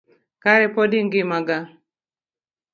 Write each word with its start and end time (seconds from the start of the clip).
Kare 0.43 0.67
pod 0.75 0.91
ingima 0.99 1.37
gaa? 1.47 1.65